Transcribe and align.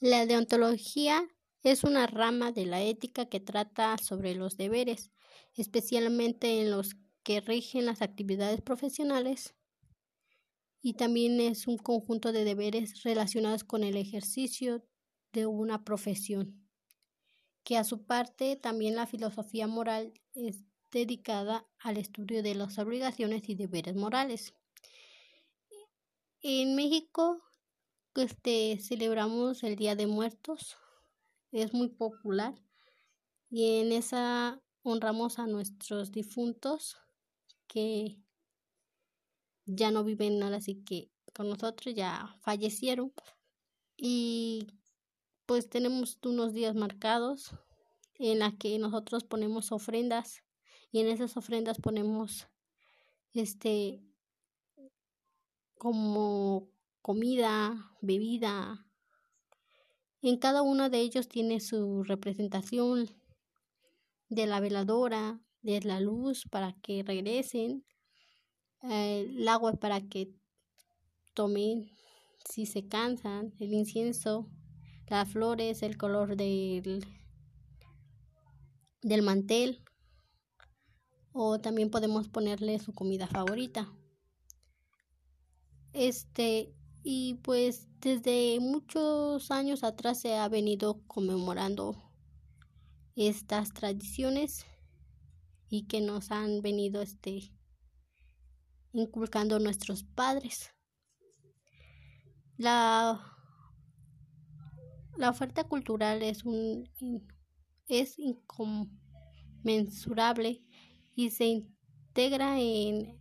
La 0.00 0.26
deontología 0.26 1.26
es 1.62 1.82
una 1.82 2.06
rama 2.06 2.52
de 2.52 2.66
la 2.66 2.82
ética 2.82 3.26
que 3.26 3.40
trata 3.40 3.96
sobre 3.96 4.34
los 4.34 4.58
deberes, 4.58 5.10
especialmente 5.54 6.60
en 6.60 6.70
los 6.70 6.96
que 7.22 7.40
rigen 7.40 7.86
las 7.86 8.02
actividades 8.02 8.60
profesionales 8.60 9.54
y 10.82 10.94
también 10.94 11.40
es 11.40 11.66
un 11.66 11.78
conjunto 11.78 12.30
de 12.30 12.44
deberes 12.44 13.02
relacionados 13.02 13.64
con 13.64 13.82
el 13.82 13.96
ejercicio 13.96 14.86
de 15.32 15.46
una 15.46 15.82
profesión, 15.82 16.68
que 17.64 17.76
a 17.76 17.82
su 17.82 18.04
parte 18.04 18.54
también 18.54 18.94
la 18.94 19.06
filosofía 19.06 19.66
moral 19.66 20.12
es 20.34 20.62
dedicada 20.92 21.66
al 21.80 21.96
estudio 21.96 22.42
de 22.42 22.54
las 22.54 22.78
obligaciones 22.78 23.48
y 23.48 23.54
deberes 23.54 23.96
morales. 23.96 24.54
En 26.42 26.76
México 26.76 27.42
este, 28.22 28.78
celebramos 28.80 29.62
el 29.62 29.76
Día 29.76 29.94
de 29.94 30.06
Muertos, 30.06 30.76
es 31.52 31.72
muy 31.72 31.88
popular 31.88 32.54
y 33.50 33.80
en 33.80 33.92
esa 33.92 34.60
honramos 34.82 35.38
a 35.38 35.46
nuestros 35.46 36.12
difuntos 36.12 36.96
que 37.66 38.18
ya 39.64 39.90
no 39.90 40.04
viven 40.04 40.38
nada, 40.38 40.58
así 40.58 40.82
que 40.84 41.10
con 41.34 41.48
nosotros 41.48 41.94
ya 41.94 42.36
fallecieron. 42.40 43.12
Y 43.96 44.68
pues 45.44 45.68
tenemos 45.68 46.18
unos 46.24 46.52
días 46.52 46.74
marcados 46.74 47.50
en 48.18 48.38
la 48.38 48.56
que 48.56 48.78
nosotros 48.78 49.24
ponemos 49.24 49.72
ofrendas 49.72 50.42
y 50.92 51.00
en 51.00 51.08
esas 51.08 51.36
ofrendas 51.36 51.78
ponemos 51.78 52.48
este 53.32 54.02
como 55.78 56.68
comida, 57.06 57.92
bebida. 58.02 58.84
En 60.22 60.38
cada 60.38 60.62
uno 60.62 60.90
de 60.90 60.98
ellos 60.98 61.28
tiene 61.28 61.60
su 61.60 62.02
representación 62.02 63.08
de 64.28 64.46
la 64.48 64.58
veladora, 64.58 65.40
de 65.62 65.80
la 65.82 66.00
luz 66.00 66.48
para 66.50 66.72
que 66.82 67.04
regresen 67.04 67.86
el 68.82 69.46
agua 69.46 69.74
para 69.74 70.00
que 70.00 70.34
tomen 71.32 71.92
si 72.44 72.66
se 72.66 72.88
cansan, 72.88 73.54
el 73.60 73.72
incienso, 73.72 74.50
las 75.06 75.28
flores, 75.28 75.84
el 75.84 75.96
color 75.96 76.36
del, 76.36 77.06
del 79.02 79.22
mantel 79.22 79.80
o 81.30 81.60
también 81.60 81.88
podemos 81.88 82.28
ponerle 82.28 82.80
su 82.80 82.92
comida 82.92 83.28
favorita. 83.28 83.92
Este, 85.92 86.74
y 87.08 87.34
pues 87.34 87.86
desde 88.00 88.58
muchos 88.58 89.52
años 89.52 89.84
atrás 89.84 90.20
se 90.20 90.34
ha 90.34 90.48
venido 90.48 91.04
conmemorando 91.06 92.02
estas 93.14 93.72
tradiciones 93.72 94.66
y 95.68 95.86
que 95.86 96.00
nos 96.00 96.32
han 96.32 96.62
venido 96.62 97.02
este 97.02 97.52
inculcando 98.92 99.60
nuestros 99.60 100.02
padres. 100.02 100.72
La, 102.56 103.24
la 105.16 105.30
oferta 105.30 105.62
cultural 105.62 106.24
es, 106.24 106.44
un, 106.44 106.90
es 107.86 108.18
inconmensurable 108.18 110.64
y 111.14 111.30
se 111.30 111.44
integra 111.44 112.58
en 112.58 113.16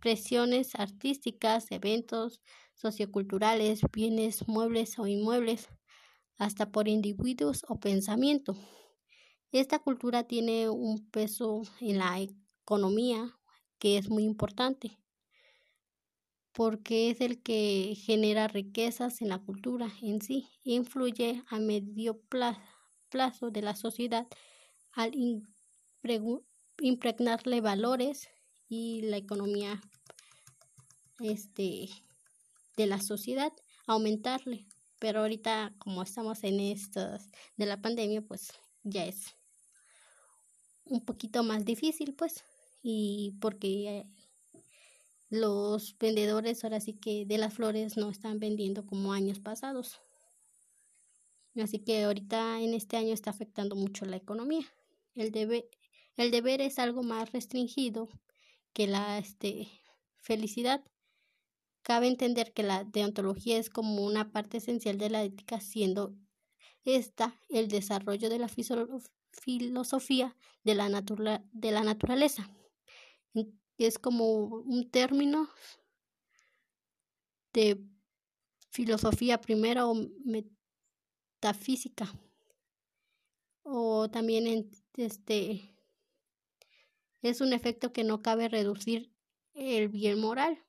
expresiones 0.00 0.74
artísticas, 0.76 1.70
eventos 1.70 2.40
socioculturales, 2.74 3.82
bienes 3.92 4.48
muebles 4.48 4.98
o 4.98 5.06
inmuebles, 5.06 5.68
hasta 6.38 6.72
por 6.72 6.88
individuos 6.88 7.66
o 7.68 7.78
pensamiento. 7.78 8.56
Esta 9.52 9.78
cultura 9.78 10.24
tiene 10.24 10.70
un 10.70 11.06
peso 11.10 11.64
en 11.80 11.98
la 11.98 12.18
economía, 12.18 13.38
que 13.78 13.98
es 13.98 14.08
muy 14.08 14.24
importante 14.24 14.96
porque 16.52 17.10
es 17.10 17.20
el 17.20 17.42
que 17.42 17.94
genera 17.94 18.48
riquezas 18.48 19.20
en 19.20 19.28
la 19.28 19.38
cultura 19.38 19.88
en 20.02 20.20
sí 20.20 20.48
influye 20.64 21.44
a 21.48 21.60
medio 21.60 22.20
plazo 23.08 23.50
de 23.50 23.62
la 23.62 23.76
sociedad 23.76 24.26
al 24.92 25.12
impregnarle 26.80 27.60
valores 27.60 28.28
y 28.70 29.02
la 29.02 29.16
economía 29.16 29.80
este 31.20 31.88
de 32.76 32.86
la 32.86 33.00
sociedad 33.00 33.52
aumentarle 33.86 34.66
pero 34.98 35.20
ahorita 35.20 35.74
como 35.78 36.02
estamos 36.02 36.44
en 36.44 36.60
estas 36.60 37.30
de 37.56 37.66
la 37.66 37.80
pandemia 37.80 38.22
pues 38.22 38.52
ya 38.82 39.06
es 39.06 39.34
un 40.84 41.04
poquito 41.04 41.42
más 41.42 41.64
difícil 41.64 42.14
pues 42.14 42.44
y 42.82 43.34
porque 43.40 44.06
los 45.30 45.96
vendedores 45.98 46.64
ahora 46.64 46.80
sí 46.80 46.94
que 46.94 47.24
de 47.24 47.38
las 47.38 47.54
flores 47.54 47.96
no 47.96 48.10
están 48.10 48.40
vendiendo 48.40 48.84
como 48.84 49.12
años 49.12 49.38
pasados. 49.38 50.00
Así 51.56 51.78
que 51.78 52.04
ahorita 52.04 52.60
en 52.60 52.74
este 52.74 52.96
año 52.96 53.14
está 53.14 53.30
afectando 53.30 53.76
mucho 53.76 54.04
la 54.04 54.16
economía. 54.16 54.66
El 55.14 55.30
deber, 55.30 55.68
el 56.16 56.30
deber 56.30 56.60
es 56.60 56.78
algo 56.78 57.02
más 57.02 57.32
restringido 57.32 58.08
que 58.72 58.86
la 58.86 59.18
este, 59.18 59.68
felicidad. 60.18 60.82
Cabe 61.90 62.06
entender 62.06 62.52
que 62.52 62.62
la 62.62 62.84
deontología 62.84 63.58
es 63.58 63.68
como 63.68 64.06
una 64.06 64.30
parte 64.30 64.58
esencial 64.58 64.96
de 64.96 65.10
la 65.10 65.24
ética, 65.24 65.58
siendo 65.60 66.14
esta 66.84 67.34
el 67.48 67.66
desarrollo 67.66 68.30
de 68.30 68.38
la 68.38 68.46
filosofía 69.32 70.36
de 70.62 70.74
la, 70.76 70.88
de 71.50 71.70
la 71.72 71.82
naturaleza. 71.82 72.48
Es 73.76 73.98
como 73.98 74.44
un 74.44 74.88
término 74.88 75.48
de 77.52 77.84
filosofía 78.70 79.40
primera 79.40 79.88
o 79.88 79.96
metafísica. 81.40 82.14
O 83.64 84.08
también 84.08 84.46
en 84.46 84.70
este 84.96 85.76
es 87.20 87.40
un 87.40 87.52
efecto 87.52 87.92
que 87.92 88.04
no 88.04 88.22
cabe 88.22 88.48
reducir 88.48 89.12
el 89.54 89.88
bien 89.88 90.20
moral 90.20 90.64